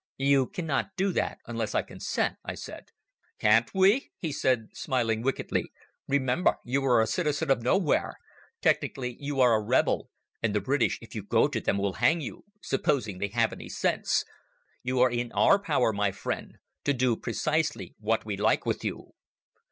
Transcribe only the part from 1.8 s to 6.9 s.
consent," I said. "Can't we?" he said, smiling wickedly. "Remember you